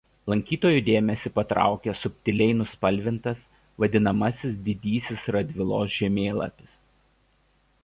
Lankytojų 0.31 0.77
dėmesį 0.85 1.31
patraukia 1.35 1.93
subtiliai 1.99 2.55
nuspalvintas 2.61 3.45
vadinamasis 3.85 4.57
didysis 4.71 5.31
Radvilos 5.37 5.95
žemėlapis. 6.01 6.77